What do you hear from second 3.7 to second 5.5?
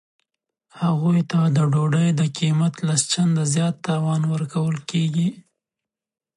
تاوان ورکول کیږي